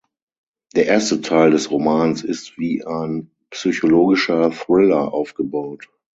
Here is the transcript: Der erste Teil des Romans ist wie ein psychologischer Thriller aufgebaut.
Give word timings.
Der 0.73 0.87
erste 0.87 1.21
Teil 1.21 1.51
des 1.51 1.69
Romans 1.69 2.23
ist 2.23 2.57
wie 2.57 2.83
ein 2.83 3.29
psychologischer 3.51 4.49
Thriller 4.49 5.13
aufgebaut. 5.13 5.89